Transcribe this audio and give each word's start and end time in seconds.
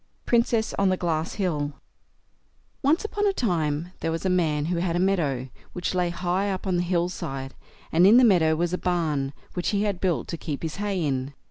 PRINCESS 0.25 0.73
ON 0.79 0.89
THE 0.89 0.97
GLASS 0.97 1.35
HILL 1.35 1.73
Once 2.81 3.05
on 3.15 3.27
a 3.27 3.33
time 3.33 3.91
there 3.99 4.09
was 4.11 4.25
a 4.25 4.31
man 4.31 4.65
who 4.65 4.77
had 4.77 4.95
a 4.95 4.99
meadow, 4.99 5.49
which 5.73 5.93
lay 5.93 6.09
high 6.09 6.49
up 6.49 6.65
on 6.65 6.77
the 6.77 6.81
hill 6.81 7.07
side, 7.07 7.53
and 7.91 8.07
in 8.07 8.17
the 8.17 8.23
meadow 8.23 8.55
was 8.55 8.73
a 8.73 8.79
barn, 8.79 9.31
which 9.53 9.69
he 9.69 9.83
had 9.83 10.01
built 10.01 10.27
to 10.29 10.37
keep 10.37 10.63
his 10.63 10.77
hay 10.77 11.05
in. 11.05 11.35